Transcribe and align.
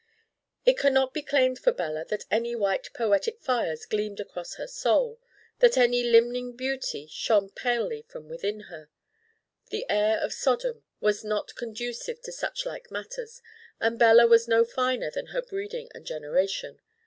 It 0.65 0.79
can 0.79 0.95
not 0.95 1.13
be 1.13 1.21
claimed 1.21 1.59
for 1.59 1.71
Bella 1.71 2.03
that 2.05 2.25
any 2.31 2.55
white 2.55 2.91
poetic 2.91 3.39
fires 3.39 3.85
gleamed 3.85 4.19
across 4.19 4.55
her 4.55 4.65
soul, 4.65 5.19
that 5.59 5.77
any 5.77 6.01
limning 6.01 6.53
beauty 6.55 7.05
shone 7.05 7.51
palely 7.51 8.01
from 8.09 8.27
within 8.27 8.61
her. 8.61 8.89
The 9.69 9.85
air 9.91 10.17
of 10.19 10.33
Sodom 10.33 10.83
was 10.99 11.23
not 11.23 11.53
conducive 11.53 12.19
to 12.23 12.31
suchlike 12.31 12.89
matters 12.89 13.43
and 13.79 13.99
Bella 13.99 14.25
was 14.25 14.47
no 14.47 14.65
finer 14.65 15.11
than 15.11 15.27
her 15.27 15.41
breeding 15.43 15.91
and 15.93 16.03
generation. 16.03 16.81